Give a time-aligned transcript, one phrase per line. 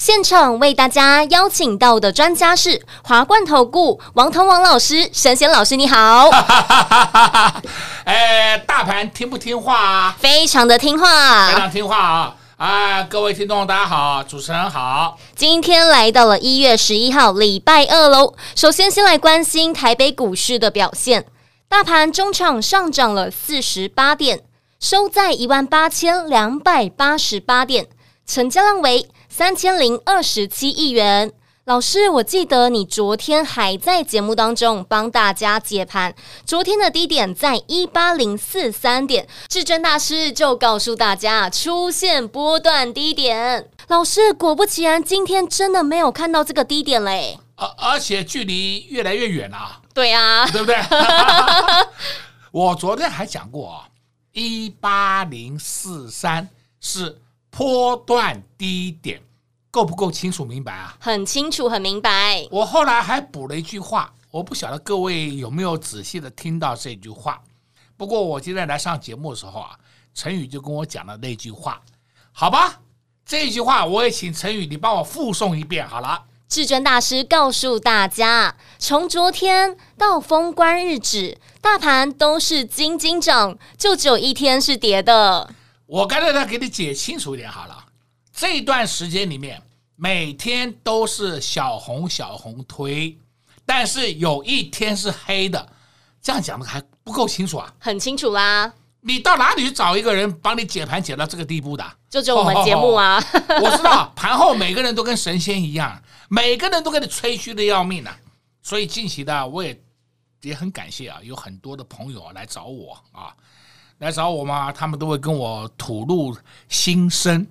[0.00, 6.30] 现场为大家邀请到的专家是华冠投顾王腾王老师，神仙老师你好。
[8.04, 10.16] 哎，大盘听不听话啊？
[10.18, 12.34] 非常的听话，非常听话啊！
[12.56, 15.18] 啊，各位听众大家好，主持人好。
[15.36, 18.32] 今天来到了一月十一号礼拜二喽。
[18.56, 21.26] 首先先来关心台北股市的表现，
[21.68, 24.40] 大盘中场上涨了四十八点，
[24.80, 27.86] 收在一万八千两百八十八点，
[28.26, 29.06] 成交量为。
[29.32, 31.32] 三千零二十七亿元，
[31.64, 36.12] 老师，我记得你昨天还在节目当中帮大家解盘，
[36.44, 43.70] 昨天的低点在一八零四三点，至尊大师就告诉大家出现波段低点。
[43.86, 49.80] 老师，果不其然，今天真的没有看到这个低点嘞，而而且距离越来越远了。
[49.94, 50.76] 对啊，对不对？
[52.50, 53.86] 我昨天还讲过啊，
[54.32, 56.48] 一八零四三
[56.80, 57.20] 是。
[57.50, 59.20] 波段低点
[59.70, 60.96] 够不够清楚明白啊？
[61.00, 62.46] 很清楚，很明白。
[62.50, 67.42] 我后来还补了一句话，我不晓得各位有没有仔细的听到这句话。
[67.96, 69.76] 不过我今天来上节目的时候啊，
[70.14, 71.80] 陈宇就跟我讲了那句话，
[72.32, 72.80] 好吧？
[73.26, 76.24] 这句话我也请陈宇你帮我复诵一遍好了。
[76.48, 85.48] 至尊大师告诉大家，从昨天到封关日止，大盘都是金金涨，就只有一天是跌的。
[85.90, 87.84] 我刚才再给你解清楚一点好了，
[88.32, 89.60] 这段时间里面
[89.96, 93.18] 每天都是小红小红推，
[93.66, 95.68] 但是有一天是黑的，
[96.22, 97.74] 这样讲的还不够清楚啊？
[97.80, 98.72] 很清楚啦！
[99.00, 101.84] 你到哪里去找一个人帮你解盘解到这个地步的？
[102.08, 103.20] 就只有我们节目啊！
[103.60, 108.16] 我知道盘后每个人都跟神仙一样，每个人都给你吹嘘的要命啊！
[108.62, 109.76] 所以近期的我也
[110.42, 113.34] 也很感谢啊，有很多的朋友来找我啊。
[114.00, 114.72] 来找我吗？
[114.72, 116.36] 他们都会跟我吐露
[116.68, 117.46] 心声。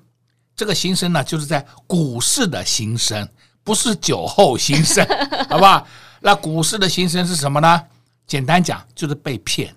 [0.56, 3.28] 这个心声呢，就是在股市的心声，
[3.64, 5.06] 不是酒后心声，
[5.48, 5.88] 好不好？
[6.20, 7.84] 那股市的心声是什么呢？
[8.26, 9.74] 简单讲，就是被骗。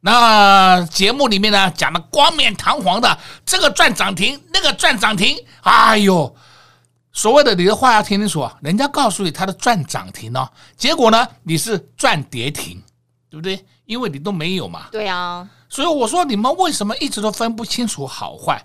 [0.00, 6.34] 那节目里面呢，讲的冠冕堂皇的，这个赚涨停，那个赚涨停，哎呦，
[7.12, 12.82] 所谓的你的话要听清楚，人家告诉你他的赚涨停呢，结果呢，你是赚跌停，
[13.30, 13.64] 对不对？
[13.86, 14.88] 因为你都没有嘛。
[14.90, 15.48] 对啊。
[15.70, 18.60] 所以我说，你们为什么一直都分不清楚好坏？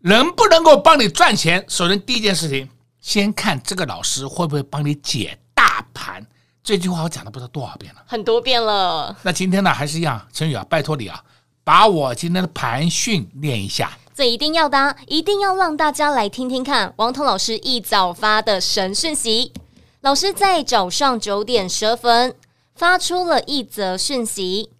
[0.00, 1.64] 能不能够帮你赚钱？
[1.68, 2.68] 首先第一件事情，
[3.00, 6.26] 先看这个老师会不会帮你解大盘。
[6.64, 9.14] 这句话我讲了不知道多少遍了，很多遍了。
[9.22, 11.22] 那今天呢，还是一样，陈宇啊，拜托你啊，
[11.62, 13.92] 把我今天的盘训练一下。
[14.14, 19.52] 这一定要的，一定要让大家来听听看，王彤老师一早发的神讯息。
[20.00, 22.34] 老师在早上九点十二分
[22.74, 24.70] 发出了一则讯息，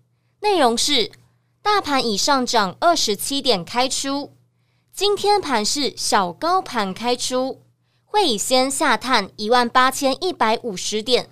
[0.41, 1.13] 内容是。
[1.63, 4.33] 大盘已上涨二十七点开出，
[4.93, 7.63] 今天盘是小高盘开出，
[8.05, 11.31] 会先下探一万八千一百五十点，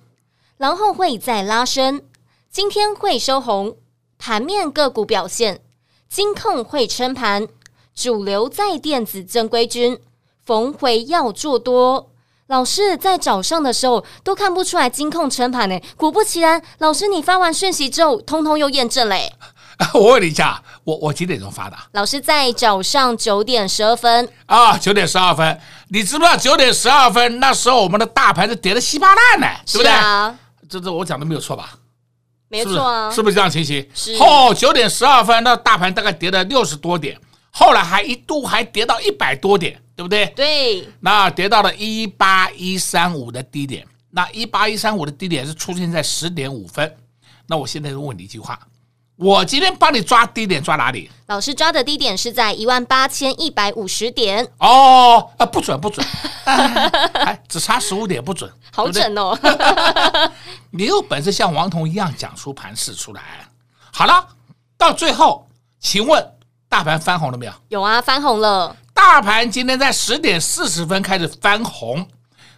[0.56, 2.02] 然后会再拉升，
[2.48, 3.76] 今天会收红。
[4.18, 5.60] 盘面个股表现，
[6.08, 7.48] 金控会撑盘，
[7.92, 9.98] 主流在电子正规军，
[10.44, 12.12] 逢回要做多。
[12.46, 19.32] 老师在早上的时候都看不出来金控撑盘呢，果不其然，老师你发完讯息之后，通通又验证嘞。
[19.94, 21.76] 我问你一下，我我几点钟发的？
[21.92, 25.58] 老师在早上九点十二分啊，九点十二分。
[25.88, 29.46] 你知不知道九点十二分那时候我们的大盘是跌的稀巴烂呢？
[29.66, 29.90] 对不对？
[29.90, 31.74] 啊，这这我讲的没有错吧？
[32.48, 33.88] 没错啊，是不是这样情形？
[33.94, 34.14] 是。
[34.16, 37.18] 哦，九点十二分，那大盘大概跌了六十多点，
[37.50, 40.26] 后来还一度还跌到一百多点，对不对？
[40.36, 40.86] 对。
[41.00, 46.94] 那跌到了一八一三五的低点，那一八一三五的低点是出现在十点五分。
[47.46, 48.60] 那我现在就问你一句话。
[49.20, 51.10] 我今天帮你抓低点抓哪里？
[51.26, 54.48] 老师抓的低点是在一万八千一百五十点。
[54.56, 56.04] 哦，啊，不准不准，
[56.46, 59.38] 哎，只差十五点不准，好准哦！
[60.72, 63.22] 你有本事像王彤一样讲出盘势出来。
[63.92, 64.26] 好了，
[64.78, 65.46] 到最后，
[65.78, 66.26] 请问
[66.70, 67.52] 大盘翻红了没有？
[67.68, 68.74] 有啊，翻红了。
[68.94, 72.08] 大盘今天在十点四十分开始翻红。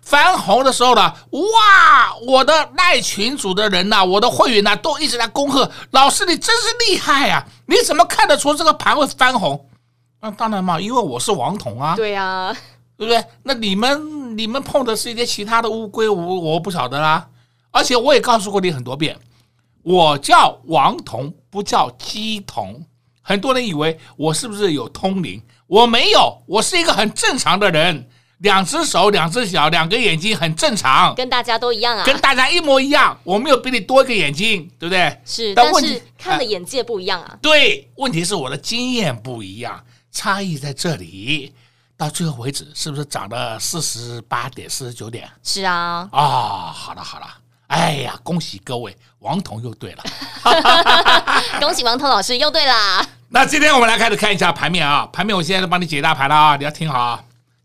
[0.02, 1.00] 翻红的时候呢，
[1.30, 2.14] 哇！
[2.26, 7.46] 我的赖群主的人呐、啊，我的会员呐、啊，都一直在恭贺老师，你真是厉害啊！
[7.66, 9.68] 你怎么看得出这个盘会翻红？
[10.20, 11.94] 那当然嘛，因为我是王彤啊。
[11.96, 12.56] 对呀、啊，
[12.96, 13.24] 对不对？
[13.44, 17.28] 那你们你们碰的是一些其他的乌龟，我我不晓得啦。
[17.70, 19.16] 而且我也告诉过你很多遍，
[19.82, 22.84] 我叫王彤，不叫鸡童。
[23.22, 25.40] 很多人以为我是不是有通灵？
[25.68, 28.08] 我没有，我是一个很正常的人，
[28.42, 33.16] 两只手、两只脚、两个眼睛，很正常，跟大家都一样啊，跟大家一模一样。
[33.22, 35.20] 我没有比你多一个眼睛，对不对？
[35.24, 37.38] 是，但，但是看的眼界不一样啊。
[37.40, 41.54] 对，问题是我的经验不一样，差异在这里。
[41.96, 45.30] 到最后为止，是不是涨了四十八点、四十九点？
[45.44, 46.08] 是啊。
[46.10, 47.26] 啊、哦，好了好了。
[47.68, 50.02] 哎呀，恭喜各位，王彤又对了，
[51.60, 53.06] 恭喜王彤老师又对啦。
[53.30, 57.22] 那今天我们来开始看一下盘面啊，盘面我现在都帮你解大盘了啊，你要听好啊。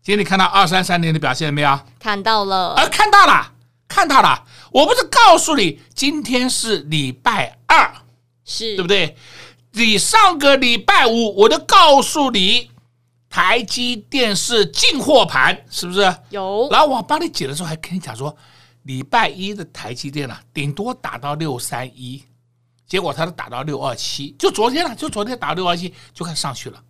[0.08, 1.80] 今天你看到二三三零的表现了没有？
[1.98, 3.52] 看到了，呃，看到了，
[3.86, 4.42] 看到了。
[4.72, 7.92] 我不是告诉你，今天是礼拜二，
[8.42, 9.14] 是对不对？
[9.72, 12.70] 你上个礼拜五我就告诉你，
[13.28, 16.00] 台积电是进货盘，是不是？
[16.30, 16.66] 有。
[16.70, 18.34] 然后我帮你解的时候，还跟你讲说。
[18.84, 22.24] 礼拜一的台积电啊，顶多打到六三一，
[22.86, 26.82] 结果它都打到六二七，就昨天了，就昨天打到六二七就开始上去了，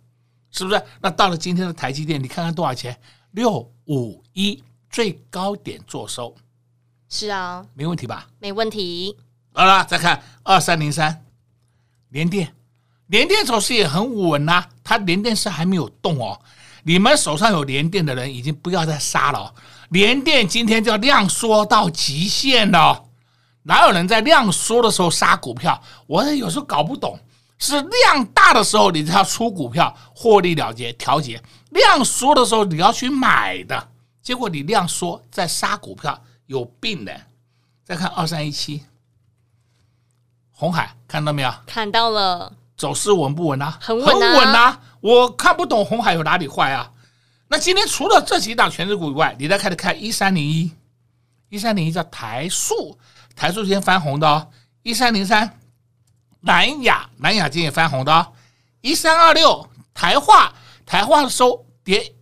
[0.51, 0.81] 是不是？
[1.01, 2.99] 那到了今天的台积电，你看看多少钱？
[3.31, 6.35] 六五一，最高点做收，
[7.09, 8.27] 是啊，没问题吧？
[8.39, 9.15] 没问题。
[9.53, 11.23] 好了，再看二三零三，
[12.09, 12.53] 联电，
[13.07, 16.39] 联电走势也很稳呐、啊，它联电是还没有动哦。
[16.83, 19.53] 你们手上有联电的人，已经不要再杀了。
[19.89, 23.05] 联电今天叫量缩到极限了，
[23.63, 25.79] 哪有人在量缩的时候杀股票？
[26.07, 27.19] 我有时候搞不懂，
[27.59, 33.89] 是量大的时候你才要出股票获利了结调节，量缩的时候你要去买的，
[34.21, 37.21] 结果你量缩在杀股票，有病的。
[37.83, 38.83] 再看二三一七，
[40.51, 41.51] 红海看到没有？
[41.65, 43.77] 看到了，走势稳不稳啊？
[43.81, 44.81] 很稳啊，很稳啊！
[45.01, 46.91] 我看不懂红海有哪里坏啊？
[47.47, 50.71] 那今天除了这几档权值股以外，你再开始看一三零一，
[51.49, 52.95] 一三零一叫台塑，
[53.35, 54.47] 台塑今天翻红的哦。
[54.83, 55.59] 一三零三，
[56.41, 58.33] 南亚，南亚今天也翻红的哦。
[58.81, 60.53] 一三二六，台化，
[60.85, 62.13] 台化的收跌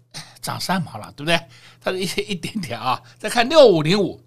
[0.41, 1.39] 涨三毛了，对不对？
[1.79, 3.01] 它的一一点点啊。
[3.19, 4.19] 再看六五零五，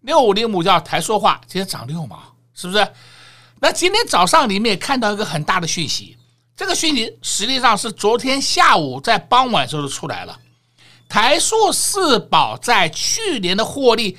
[0.00, 2.18] 六五零五叫台塑化，今天涨六毛，
[2.54, 2.86] 是不是？
[3.60, 6.16] 那今天早上你们也看到一个很大的讯息。
[6.56, 10.38] 这个讯息实际上是昨天下午在傍晚时候就出来了，
[11.08, 14.16] 台塑四宝在去年的获利，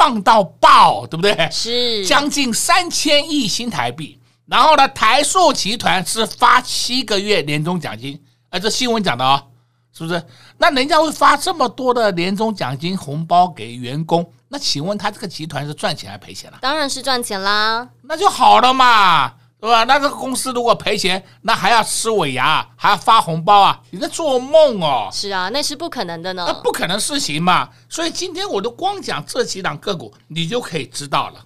[0.00, 1.46] 棒到爆，对不对？
[1.52, 4.18] 是将近三千亿新台币。
[4.46, 8.18] 然后呢，台塑集团是发七个月年终奖金，
[8.48, 9.44] 哎，这新闻讲的哦，
[9.92, 10.24] 是不是？
[10.56, 16.58] 那人家会发这么多的年终奖金红包给员工，那请问他这个集团是赚钱还是赔钱了？
[16.62, 19.34] 当然是赚钱啦，那就好了嘛。
[19.60, 19.84] 对吧？
[19.84, 23.78] 那这个公司如果赔钱，那还要吃尾牙，还要发红包啊？
[23.90, 25.10] 你在做梦哦！
[25.12, 26.44] 是啊，那是不可能的呢。
[26.46, 27.68] 那不可能事情嘛。
[27.88, 31.44] 所以今天我都光讲这几档个股，你就可以知道了。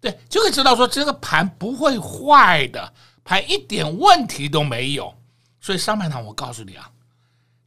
[0.00, 2.92] 对，就可以知道说这个盘不会坏的，
[3.24, 5.12] 盘一点问题都没有。
[5.60, 6.88] 所以上半场我告诉你啊，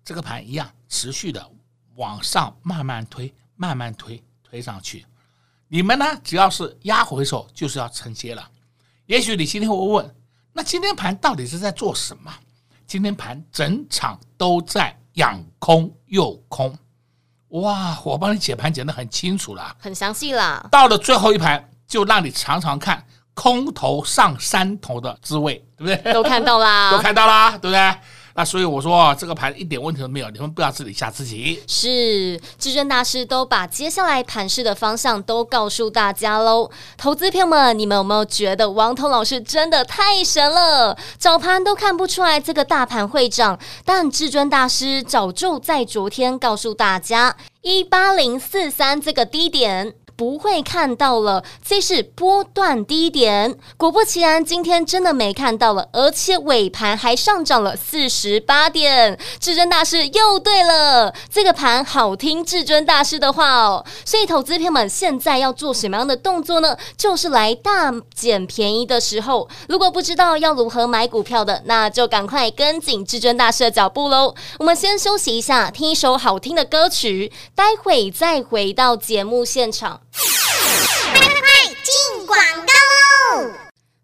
[0.05, 1.45] 这个盘一样持续的
[1.97, 5.05] 往上慢慢推，慢慢推，推上去。
[5.67, 8.49] 你们呢，只要是压回手，就是要承接了。
[9.09, 10.15] 也许你今天会问，
[10.53, 12.31] 那今天盘到底是在做什么？
[12.85, 16.77] 今天盘整场都在养空诱空，
[17.47, 17.99] 哇！
[18.05, 20.67] 我帮你解盘解得很清楚了，很详细啦。
[20.69, 26.13] 到了最后一盘，就让你尝尝看空头上山头的滋味，对不对？
[26.13, 27.95] 都看到啦， 都看到啦，对不对？
[28.39, 31.61] 那所以我说这个盘一点问题都没有，你们不要自己吓自己。
[31.67, 36.71] 是至尊大师都把接下来盘势的方向都告诉大家喽。
[36.95, 40.97] 投资朋友们，你们有没有觉得王彤老师真的太神了？
[41.17, 49.95] 早盘都看不出来这个大盘会涨，但至尊大师早就在昨天告诉大家一八零四三这个低点。
[50.19, 53.57] 不会看到了，这是波段低点。
[53.77, 59.17] 果不其然，今天真的没看到了，而且尾盘还上涨了四十八点。
[59.39, 63.85] 至尊大师又对了，这个盘好听至尊大师的话哦。
[64.03, 66.75] 所以，投资朋友们现在要做什么样的动作呢？
[66.97, 69.47] 就是来大捡便宜的时候。
[69.69, 74.35] 如果不知道要如何买股票的，那就赶快跟紧至尊大师的脚步喽。
[74.57, 80.01] 我们先休息一下，听一首好听的歌曲，待会再回到节目现场。
[80.13, 81.47] 快快快
[81.83, 83.51] 进广告喽！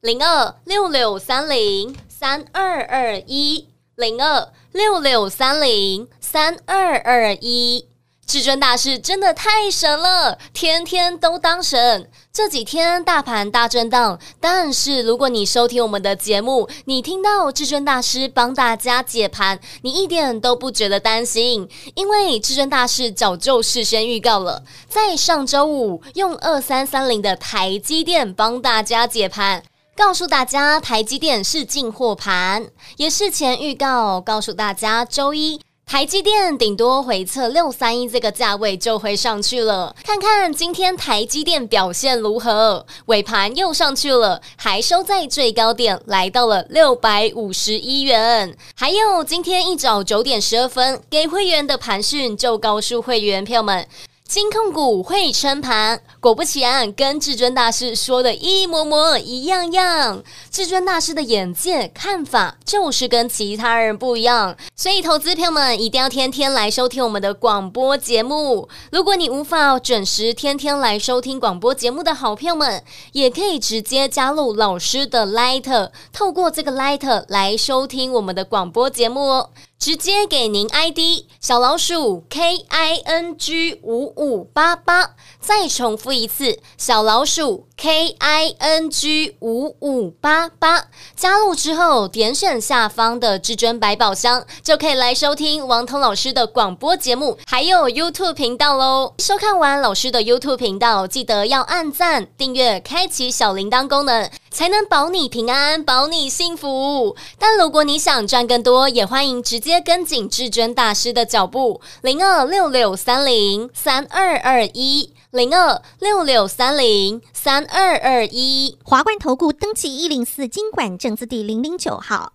[0.02, 7.88] 零二六六三零三二二一，零二六六三零三二二一。
[8.26, 12.10] 至尊大师真的太神了，天天都当神。
[12.34, 29.64] 这几天大盘大震荡，但是如果你收听我们的节目，你听到至尊大师帮大家解盘，你一点都不觉得担心，因为至尊大师早就事先预告了，在上周五用二三三零的台积电帮大家解盘，
[29.96, 32.68] 告诉大家台积电是进货盘，
[32.98, 35.62] 也事前预告告诉大家周一。
[35.86, 42.84] 台积电顶多回测六三一这个价位就会上去了，看看今天台积电表现如何？
[43.06, 48.58] 尾盘又上去了，还收在最高点，来到了六百五十一元。
[48.76, 53.88] 还有今天一早九点十二分给会员的盘讯，就告诉会员票们。
[54.28, 60.24] 金控股会撑盘，果不其然，跟至尊大师说的一模模一样样。
[60.50, 68.68] 至尊大师的眼界看法就是跟其他人不一样，所以投资朋友们一定要天天来收听我们的广播节目。
[68.92, 79.52] 如果你无法准时天天来收听广播节目的好朋友们，也可以直接加入老师的 Light，透过这个 Light 来收听我们的广播节目哦。
[79.78, 99.14] 直接给您 ID 小老鼠 K I N G 五五八八，再重复一次小老鼠 K I N G 五五八八，加入之后点选下方的至尊百宝箱，就可以来收听王彤老师的广播节目，还有 YouTube 频道喽。
[99.20, 107.16] 收看完老师的 YouTube 频道，记得要按赞、订阅、开启小铃铛功能，才能保你平安、保你幸福。
[107.38, 109.76] 但如果你想赚更多，也欢迎直接。
[109.86, 118.78] 跟紧至尊大师的脚步，零二六六三零三二二一，零二六六三零三二二一。
[118.86, 122.32] 华冠投顾登记一零四金管证字第零零九号。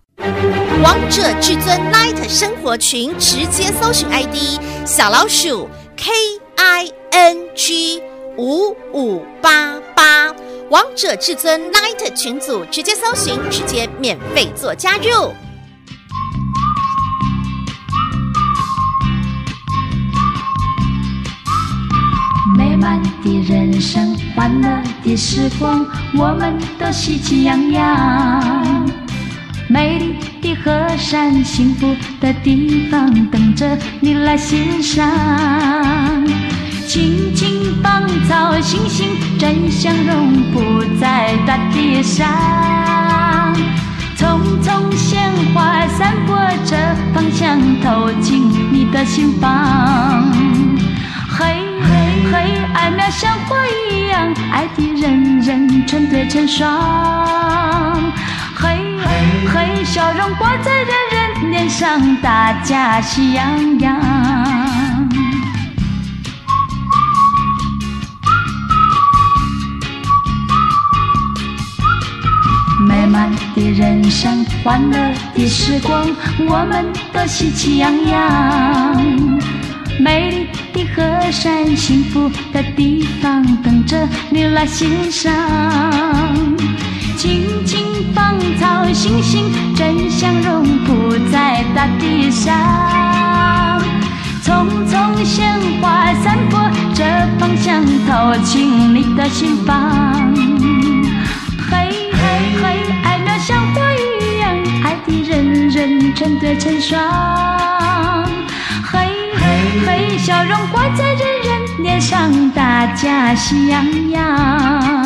[0.83, 5.67] 王者至尊 Light 生活群，直接搜寻 ID 小老鼠
[5.97, 6.11] K
[6.55, 8.03] I N G
[8.37, 10.31] 五五八八。
[10.69, 15.33] 王者至尊 Light 群组，直接搜寻，直接免费做加入。
[22.81, 24.67] 满的人生，欢乐
[25.03, 25.85] 的时光，
[26.15, 28.89] 我们都喜气洋洋。
[29.67, 35.07] 美丽的河山，幸福的地方，等着你来欣赏。
[36.87, 42.27] 青青芳草，星星争相融，不在大地上。
[44.17, 46.35] 丛丛鲜花，散播
[46.65, 46.75] 着
[47.13, 50.25] 芳香，透进你的心房。
[51.29, 51.70] 嘿。
[52.31, 56.69] 嘿，爱渺像花一样，爱的人人成对成双。
[58.55, 58.77] 嘿，
[59.47, 63.99] 嘿，笑容挂在人人脸上，大家喜洋洋。
[72.87, 74.97] 美满的人生，欢乐
[75.35, 76.07] 的时光，
[76.39, 79.60] 我们都喜气洋洋。
[80.03, 85.31] 美丽的河山，幸福的地方，等着你来欣赏。
[87.15, 93.79] 青青芳草，星星争相融，铺在大地上。
[94.41, 96.59] 丛丛鲜花，散播
[96.95, 97.05] 着
[97.37, 100.33] 芳香，透进你的心房。
[101.69, 102.19] 嘿嘿
[102.59, 102.63] 嘿，
[103.03, 107.70] 爱渺像花一样，爱的人人成对成双。
[109.91, 115.05] 微，笑容挂在人人脸上，大家喜洋洋。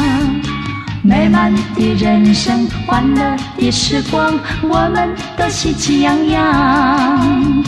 [1.02, 7.64] 美满的人生，欢乐的时光，我们都喜气洋洋。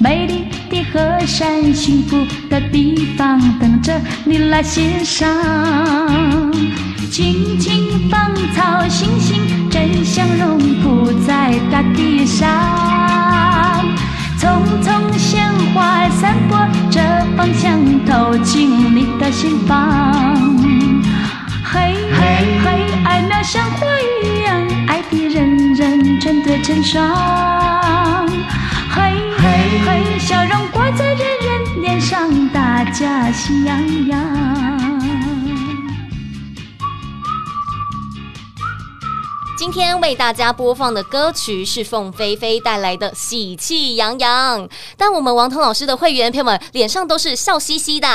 [0.00, 2.16] 美丽的河山，幸福
[2.48, 5.28] 的地方，等着你来欣赏。
[7.10, 12.48] 青青芳草，星星争相融，铺在大地上。
[14.38, 14.48] 匆
[14.84, 14.97] 匆
[15.78, 16.58] 花儿，散播
[16.90, 17.00] 着
[17.36, 20.34] 芳香，透进你的心房。
[21.62, 22.66] 嘿，嘿，嘿，
[23.04, 27.06] 爱那像花一样，爱的人人成对成双。
[28.90, 34.87] 嘿，嘿，嘿，笑容挂在人人脸上，大家喜洋洋。
[39.58, 44.62] 今天为大家播放的歌曲是凤飞飞带来的《喜气洋洋》，
[44.96, 48.08] 但我们王彤老师的会员朋友们脸上都是笑嘻嘻的，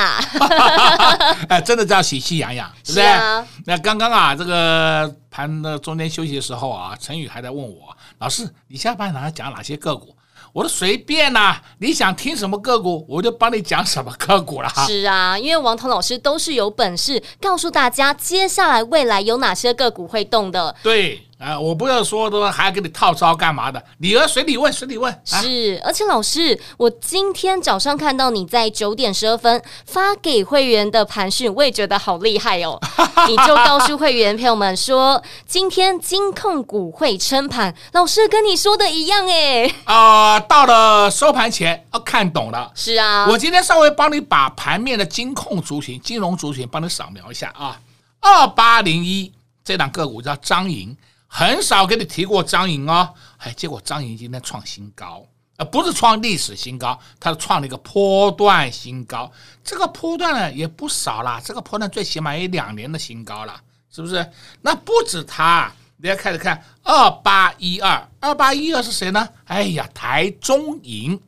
[1.49, 3.05] 哎，真的叫喜气洋洋， 是不对？
[3.05, 10.15] 啊、那刚刚啊，这个盘的中间休息的时候啊，陈宇还在问我，老师，你下半场讲哪些个股？
[10.53, 14.69] 我都随便呐、啊，你想听什么个股，我就帮你讲什么个股了。
[14.87, 20.73] 是啊，因为王彤老师都是有本事告诉大家接下来未来有哪些个股会动的。
[20.81, 21.21] 对。
[21.43, 23.83] 啊，我不要说的，还要给你套招干嘛的？
[23.97, 25.13] 你儿随你问，随你问。
[25.25, 32.79] 是，而且老师，我今天早上看到你在九点十二分发给会员的盘讯，我也觉得好厉害哦。
[33.27, 39.69] 你就告诉会员朋友们说，今天金控股会撑盘，老师跟你说的一样哎。
[39.83, 42.71] 啊、呃，到了收盘前要看懂了。
[42.73, 47.77] 是啊，我今天稍微帮你把盘面的金控族群、金融族群帮你扫描一下啊。
[48.21, 49.29] 二八零一
[49.65, 50.95] 这档个股叫张银。
[51.35, 55.25] 很少给你提过彰银哦，哎，结果彰银今天创新高，
[55.57, 59.31] 呃，不是创历史新高，它是创了一个波段新高，
[59.63, 63.59] 这个波段呢也不少啦，这个波段最起码也两年的新高了，
[63.89, 64.31] 是不是？
[64.61, 69.27] 那不止它，你要开始看二八一二，二八一二是谁呢？
[69.45, 71.19] 哎呀，台中银，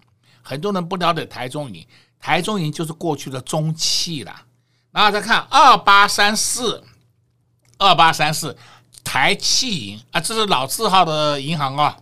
[0.44, 1.84] 很多人不了解台中银，
[2.20, 4.32] 台中银就是过去的中汽了，
[4.92, 6.84] 然后再看二八三四，
[7.80, 8.56] 二八三四。
[9.16, 11.98] 台气银啊，这是老字号的银行啊，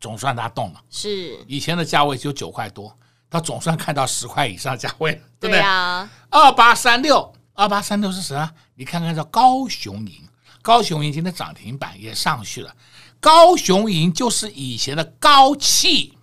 [0.00, 0.82] 总算它动了。
[0.90, 2.92] 是以前的价位只有九块多，
[3.30, 5.60] 它总算看到十块以上价位了，对不对？
[5.60, 6.10] 啊。
[6.28, 8.52] 二八三六，二八三六是谁啊？
[8.74, 10.20] 你看看叫高雄银，
[10.62, 12.74] 高雄银今天涨停板也上去了。
[13.20, 16.18] 高雄银就是以前的高气，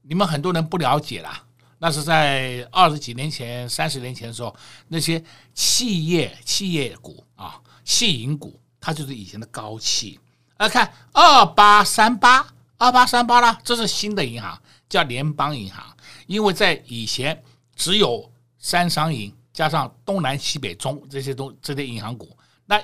[0.00, 1.44] 你们很多人不了解啦，
[1.76, 4.56] 那是在二十几年前、三十年前的时候，
[4.88, 5.22] 那些
[5.52, 8.58] 企业企业股啊，企银股。
[8.80, 10.18] 它就是以前的高企，
[10.56, 12.46] 来看二八三八，
[12.78, 15.84] 二八三八啦，这是新的银行，叫联邦银行。
[16.26, 17.42] 因为在以前
[17.76, 22.80] 只有三商银加上东南西北中这些东这些银行股，那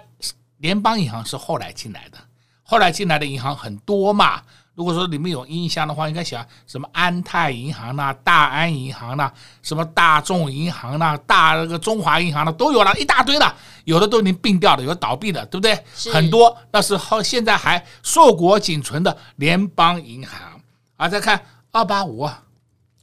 [0.58, 2.18] 联邦银行是后来进来的，
[2.62, 4.42] 后来进来的银行很多嘛。
[4.76, 15.82] 如果说你们有印象的话，应该想什么安泰银行啦、大安银行啦、什么大众银行啦、大那个中华银行啦，都有了一大堆了，有的都已经并掉了，有的倒闭了，对不对？
[16.12, 20.60] 很多，那是后现在还硕果仅存的联邦银行。
[20.98, 21.42] 啊，再看
[21.72, 22.28] 二八五，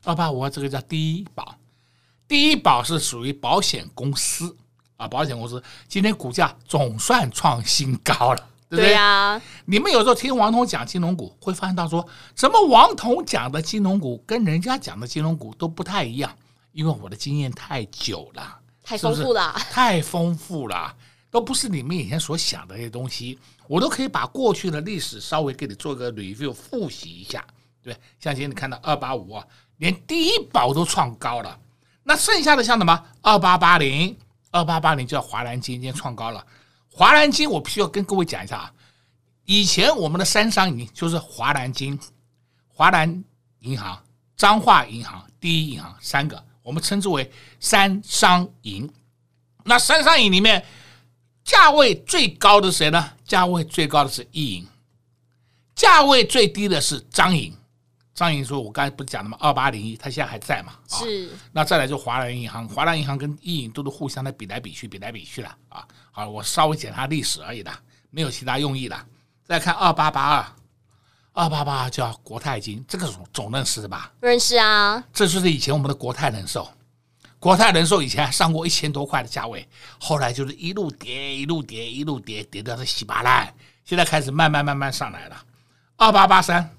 [0.04, 1.56] 二八五这个叫第一保，
[2.28, 4.56] 第一保是属于保险公司
[4.96, 8.48] 啊，保险公司今天股价总算创新高了。
[8.76, 8.94] 对不对？
[8.94, 9.42] 呀、啊？
[9.66, 16.36] 你们有时候听王彤讲金融股，会发现到说，什么王彤讲的金融股跟人家讲的金融股都不太一样，
[16.72, 20.96] 因为我的经验太久了，太丰富了，太丰富了，
[21.30, 27.46] 都不是你们以前所想的那些东西，我都可以把过去的历史稍微给你做个 review 复习一下，
[27.84, 29.46] 对，像今天你看到二八五啊，
[29.78, 31.60] 连第一宝都创高了，
[32.04, 33.04] 那剩下的像什么？
[33.22, 34.18] 二八八零，
[34.50, 36.44] 二八八零叫华南金今天创高了。
[36.96, 38.74] 华南金，我必须要跟各位讲一下啊。
[39.46, 42.00] 以前我们的三商银就是华南金、
[42.68, 43.24] 华南
[43.60, 44.02] 银行、
[44.38, 47.30] 彰化银行、第一银行三个，我们称之为
[47.60, 48.90] 三商银。
[49.66, 50.64] 那三商银里面，
[51.44, 53.12] 价位最高的是谁呢？
[53.26, 54.68] 价位最高的是一银，
[55.74, 57.52] 价位最低的是张银。
[58.14, 59.36] 张银说：“我刚才不是讲了吗？
[59.42, 60.74] 二八零一，他现在还在嘛？
[60.88, 61.32] 是。
[61.52, 65.88] 那再来就华南银行，华南银行跟一银都是互相的比来比去，比来比去了啊。
[66.16, 67.72] 好，我稍微检查历史而已的，
[68.12, 68.96] 没有其他用意的。
[69.44, 70.46] 再看二八八二，
[71.34, 74.14] 二八八二叫国泰金，这个总总认识的吧？
[74.22, 75.04] 认识啊。
[75.12, 76.70] 这就是以前我们的国泰人寿，
[77.40, 79.68] 国泰人寿以前上过一千多块的价位，
[80.00, 83.52] 后来就是一路跌，一路跌，一路跌，跌到是稀巴烂，
[83.84, 85.44] 现在开始慢慢慢慢上来了。
[85.98, 86.70] 二八八三。”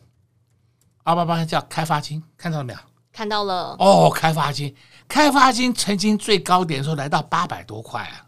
[1.06, 2.78] 二八八三叫开发金，看到了没有？
[3.12, 3.76] 看到了。
[3.78, 4.74] 哦，开发金，
[5.06, 8.23] 开发金曾经最高点的时候来到八百多块啊，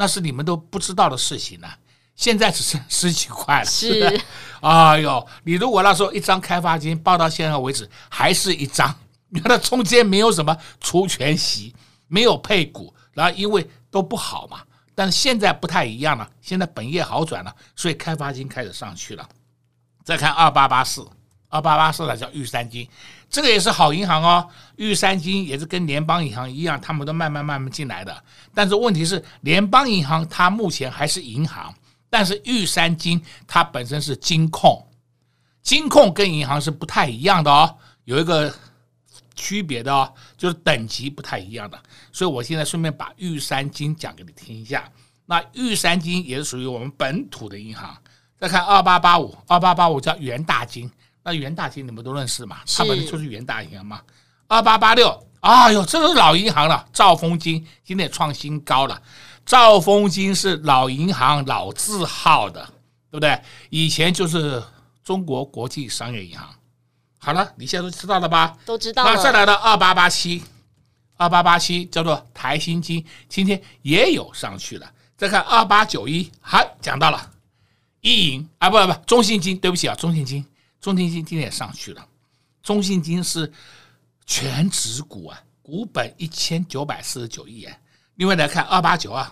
[0.00, 1.76] 那是你们都不知道的事情呢、啊。
[2.16, 3.64] 现在只剩十几块了。
[3.66, 4.20] 是，是。
[4.62, 8.94] 哎呦，你如果那时候一张开发金报到现在为止还是一张，
[9.28, 11.74] 你看它中间没有什么除权息，
[12.08, 14.62] 没有配股，然后因为都不好嘛。
[14.94, 19.28] 但是现在不太一样了，现在本业好转了，所以开发金开始上去了。
[20.02, 21.06] 再看二八八四。
[21.50, 22.88] 二八八四的叫玉山金，
[23.28, 24.48] 这个也是好银行哦。
[24.76, 28.24] 玉山金也是跟联邦银行一样，他们都慢慢慢慢进来的。
[28.54, 31.74] 但是问题是，联邦银行它目前还是银行，
[32.08, 34.86] 但是玉山金它本身是金控，
[35.60, 38.54] 金控跟银行是不太一样的哦，有一个
[39.34, 41.76] 区别的哦，就是等级不太一样的。
[42.12, 44.88] 所以我现在顺便把玉山金讲给你听一下。
[45.26, 47.96] 那玉山金也是属于我们本土的银行。
[48.38, 50.90] 再看二八八五，二八八五叫元大金。
[51.22, 52.58] 那元大金你们都认识嘛？
[52.66, 54.00] 它本身就是元大银行嘛。
[54.48, 56.86] 二八八六，哎呦，这都是老银行了。
[56.92, 59.00] 兆丰金今天也创新高了。
[59.46, 62.64] 兆丰金是老银行老字号的，
[63.10, 63.40] 对不对？
[63.68, 64.62] 以前就是
[65.02, 66.48] 中国国际商业银行
[67.18, 68.56] 好了，你现在都知道了吧？
[68.64, 69.14] 都知道了。
[69.14, 70.42] 那再来到二八八七，
[71.16, 74.90] 二八八七叫做台新金，今天也有上去了。
[75.16, 77.30] 再看二八九一，好，讲到了，
[78.00, 80.44] 一银啊，不不不，中信金，对不起啊，中信金，
[80.80, 82.06] 中信金今天也上去了。
[82.62, 83.52] 中信金是
[84.26, 87.80] 全值股啊，股本一千九百四十九亿元。
[88.16, 89.30] 另外来看二八九二，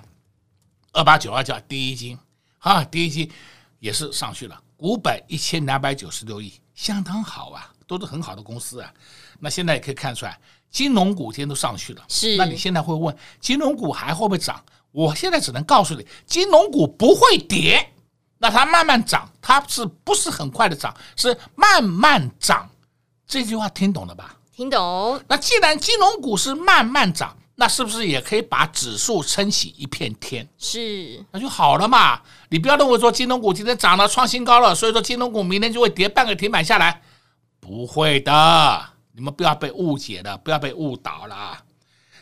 [0.93, 2.19] 二八九二叫第一金，
[2.59, 3.31] 啊，第一金
[3.79, 8.93] 也是上去了，股本一千两百九十六亿，相当好啊，都是很好的公司啊。
[9.39, 10.39] 那现在也可以看出来，
[10.71, 12.05] 金融股今天都上去了。
[12.09, 14.65] 是，那你现在会问，金融股还会不会涨？
[14.91, 17.93] 我现在只能告诉你，金融股不会跌，
[18.39, 20.95] 那它慢慢涨，它是不是很快的涨？
[21.17, 22.69] 是慢慢涨。
[23.27, 24.37] 这句话听懂了吧？
[24.55, 25.21] 听懂。
[25.29, 30.49] 那既然金融股是慢慢涨，那是不是也可以把指数撑起一片天？
[30.57, 32.21] 是，那就好了嘛。
[32.49, 37.03] 你不要认为说金融股今天涨了创新高了，所以说金融股明天就会跌半个停板下来，
[37.61, 38.87] 不会的。
[39.13, 41.59] 你们不要被误解了，不要被误导了。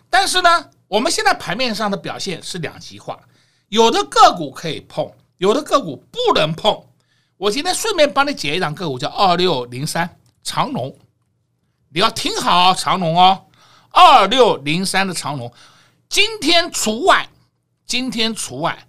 [0.08, 3.20] 但是呢，我们现在盘面上的表现是两极化，
[3.68, 6.84] 有的个股可以碰，有的个股不能碰。
[7.36, 10.18] 我今天顺便帮你解一档个股，叫二六零三。
[10.42, 10.96] 长龙，
[11.88, 13.46] 你要听好长龙哦，
[13.90, 15.52] 二六零三的长龙，
[16.08, 17.28] 今天除外，
[17.84, 18.86] 今天除外，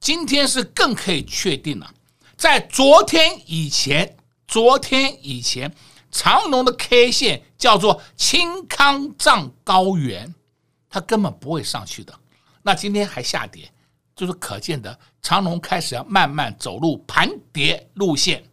[0.00, 1.92] 今天是更可以确定了，
[2.34, 4.16] 在昨天以前，
[4.48, 5.70] 昨天以前，
[6.10, 10.34] 长龙的 K 线叫做青康藏高原，
[10.88, 12.18] 它根本不会上去的，
[12.62, 13.70] 那今天还下跌，
[14.14, 18.44] 就是可见的长龙开始要慢慢走入盘跌路线。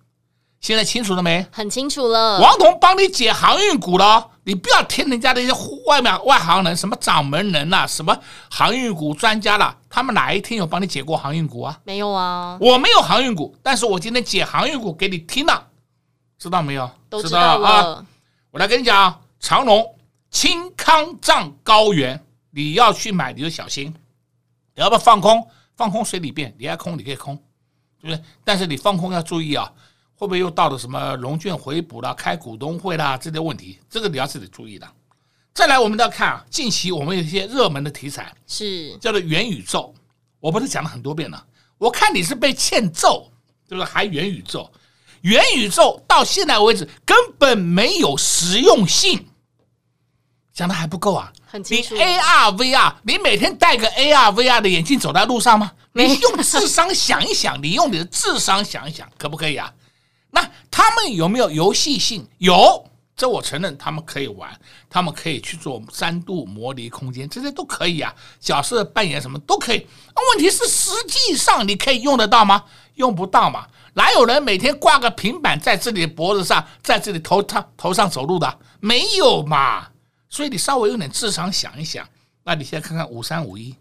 [0.59, 1.45] 现在清楚了没？
[1.51, 2.39] 很清楚了。
[2.39, 5.53] 王彤帮你解航运股了，你不要听人家那些
[5.85, 8.17] 外面外行人，什么掌门人呐、啊，什么
[8.49, 11.79] 航运股专家了，他们哪一天有帮你解过航运股啊？
[11.83, 15.67] 没有啊，我没有航运股，但是我今天解航运股给你听了，
[16.39, 16.89] 知道没有？
[17.07, 18.05] 都知道了啊。
[18.49, 19.95] 我来跟你讲，长龙、
[20.31, 23.93] 青康藏高原，你要去买你就小心，
[24.73, 25.47] 你要不要放空？
[25.83, 27.35] 放空随你便，你爱空你可以空，
[27.99, 28.23] 对不对？
[28.45, 29.69] 但是你放空要注意啊。
[30.15, 33.79] 会不会又到了什么融券回补啦、开股东会啦这些问题？
[33.89, 34.87] 这个你要自己注意的。
[35.53, 39.93] 再来，我们要看啊，近期我们有一些热门的题材，是叫做元宇宙。
[40.39, 41.45] 我不是讲了很多遍了？
[41.77, 43.29] 我看你是被欠揍，
[43.67, 44.71] 就是还元宇宙？
[45.21, 49.27] 元宇宙到现在为止根本没有实用性，
[50.53, 51.33] 讲的还不够啊？
[51.53, 51.93] 很清楚。
[51.93, 55.71] 你 AR VR，你每天戴个 AR VR 的眼镜走在路上吗？
[55.91, 59.71] 你用智商想一想，你用你的智商想一想，可不可以啊？
[60.31, 62.27] 那他们有没有游戏性？
[62.39, 62.83] 有，
[63.15, 64.49] 这我承认他们可以玩，
[64.89, 68.11] 他们可以去做三度模拟空间，这些都可以啊。
[68.39, 69.87] 角色扮演什么都可以。
[70.15, 72.63] 那问题是，实际上你可以用得到吗？
[72.95, 73.67] 用不到嘛。
[73.93, 78.57] 哪有人每天挂个平板在自己的脖子上，在自己头上头上走路的？
[78.79, 79.89] 没有嘛。
[80.33, 82.09] 所以你稍微用点智商想一想。
[82.43, 83.75] 那你现在看看五三五一，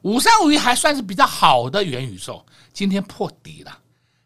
[0.00, 3.78] 五三五一还算是比较好的元宇宙，今天破底了。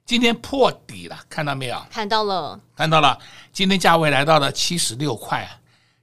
[0.04, 1.84] 今天破底了，看到没有？
[1.90, 3.18] 看到了，看到了。
[3.52, 5.58] 今天价位来到了七十六块，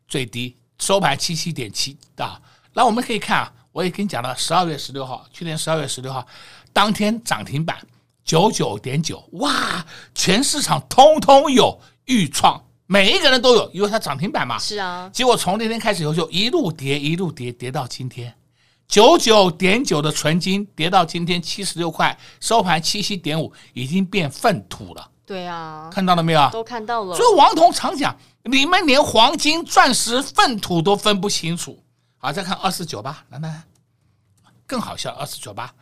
[0.05, 2.41] 最低收盘七七点七啊。
[2.73, 6.27] 那我们可以看啊，我也跟你讲了，十二月十六号，去年十二月十六号
[6.73, 7.77] 当天涨停板
[8.25, 14.59] 九九点九，哇，全市场通通有预创，每一个人都有，因为它涨停板嘛。
[14.59, 15.09] 是啊。
[15.13, 18.33] 结果从那天开始以后就一路跌，一路跌，跌到今天。
[18.87, 25.09] 九九点九的纯金跌到今天七十六块，收盘七七点五，已经变粪土了。
[25.25, 26.49] 对啊，看到了没有？
[26.51, 27.15] 都看到了。
[27.15, 31.81] 所以王彤常讲，你们连黄金、钻石、粪土都分不清楚。
[32.17, 33.63] 好，再看二四九八，来来，
[34.67, 35.73] 更好笑，二四九八，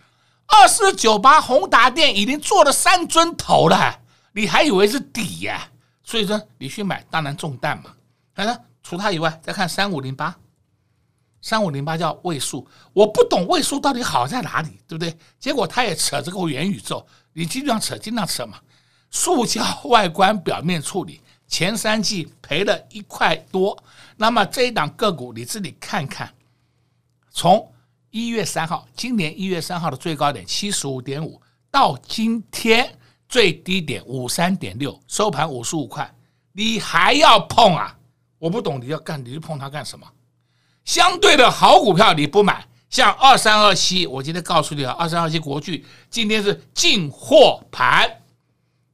[0.45, 3.99] 二四九八，宏达电已经做了三尊头了，
[4.33, 5.67] 你还以为是底呀、啊？
[6.03, 7.95] 所以说你去买，当然中弹嘛。
[8.33, 10.35] 看看，除它以外，再看三五零八。
[11.41, 15.17] 三五零八叫位数，我不懂位数到底好在哪里，对不对？
[15.39, 18.59] 结果他也扯这个元宇宙，你经常扯，经常扯嘛。
[19.09, 23.75] 塑胶外观表面处理，前三季赔了一块多。
[24.17, 26.31] 那么这一档个股你自己看看，
[27.31, 27.73] 从
[28.11, 32.97] 一月三号，今年一月三号的最高点七十五点五，到今天
[33.31, 36.13] 最低点五三点六，收盘五十五块，
[36.51, 37.97] 你还要碰啊？
[38.37, 40.05] 我不懂你要干，你去碰它干什么？
[40.83, 48.21] 相对的好股票你不买，像二三二七，我今天告诉你啊，二三二七国巨今天是进货盘，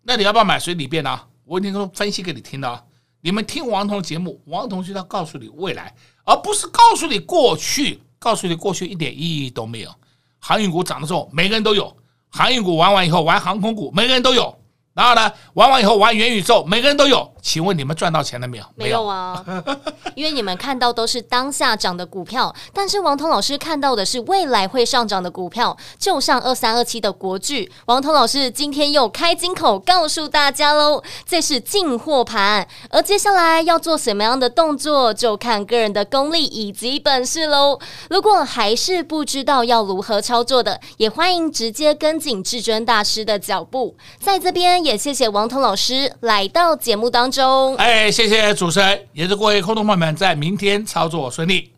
[0.03, 1.19] 那你要不要买随你便呢？
[1.43, 2.85] 我已经分析给你听了，
[3.21, 9.91] 你们听王彤节目，王彤就要告诉你未来，而不是告诉你过去，告诉你过去一点意义都没有。
[10.37, 11.85] 航运股涨的时候，每个人都有；
[12.29, 14.55] 航运股玩完以后，玩航空股，每个人都有。
[14.93, 17.31] 然后呢，玩完以后玩元宇宙，每个人都有。
[17.47, 18.65] 请问你们赚到钱了没有？
[18.75, 19.41] 没有啊，
[20.15, 37.79] 因为你们看到都是当下涨的股票，但是王彤老师看到的是未来会上涨的股票，就像二三二七的国巨，王彤老师今天又开金口告诉大家喽，这是进货盘，而接下来要做什么样的动作，就看个人的功力以及本事喽。
[38.09, 43.95] 如果还是不知道要如何操作的，也欢迎直接跟紧至尊大师的脚步。
[44.19, 47.36] 在这边也谢谢王彤老师来到节目当中。
[47.77, 51.71] 哎，谢谢主持人，也祝各位空洞朋友们在明天操作顺利。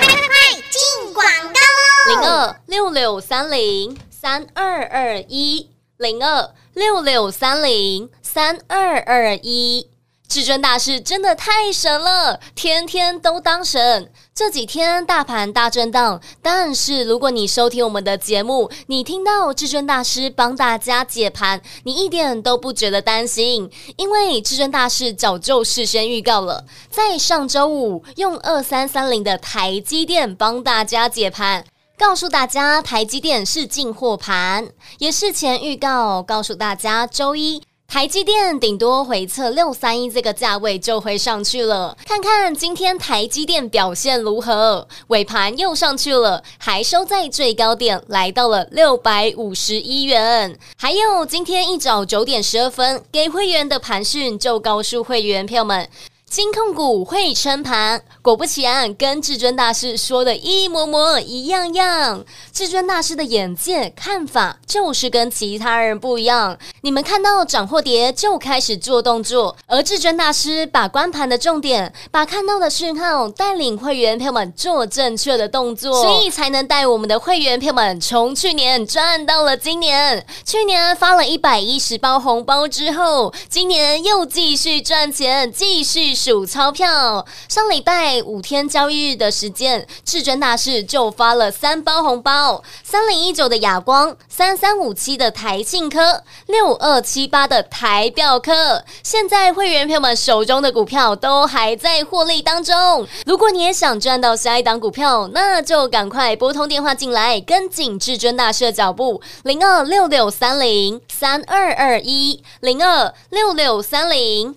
[0.00, 0.26] 快快快
[0.70, 1.60] 进广告
[2.06, 2.22] 喽！
[2.22, 9.88] 零二六六三零三二二一零二六六三零三二二一。
[10.34, 14.10] 至尊大师真的太神了，天天都当神。
[14.34, 31.64] 这几天大盘大震荡，但是如果你收听我们的节目，你听到至尊大师帮大家解盘，你一点都不觉得担心，因为至尊大师早就事先预告了，在上周五用二三三零的台积电帮大家解盘，
[31.96, 34.66] 告诉大家台积电是进货盘，
[34.98, 37.62] 也事前预告告诉大家周一。
[37.86, 44.88] 台积电顶多回测六三一这个价位就会上去了，看看今天台积电表现如何？
[45.08, 50.58] 尾盘又上去了，还收在最高点，来到了六百五十一元。
[50.76, 55.88] 还有今天一早九点十二分给会员的盘讯，就告诉会员票们。
[56.34, 62.24] 金控股会撑盘，果不其然，跟至尊大师说的一模模一样样。
[62.52, 66.58] 至尊大师的眼界看法就是跟其他人不一样。
[66.80, 80.26] 你们看到涨或跌就开始做动作，而至尊大师把关盘的重点，把看到的讯号带领会员朋友们做正确的动作，所以才能带我们的会员朋友们从去年赚到了今年。
[80.44, 86.23] 去年发了一百一十包红包之后，今年又继续赚钱，继续。
[86.24, 98.82] 数钞票，上礼拜五天交易日的时间，至尊大师就发了三包红包：三零一九的亚光，三三五七的台信科，六二七八的台表科。
[99.02, 103.06] 现在会员朋友们手中的股票都还在获利当中。
[103.26, 114.56] 如果你也想赚到下一档股票，那就赶快拨通电话进来，跟紧至尊大师的脚步：零二六六三零三二二一，零二六六三零